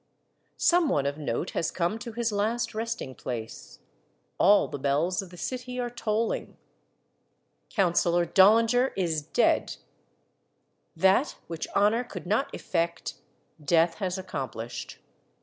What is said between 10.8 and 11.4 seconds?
That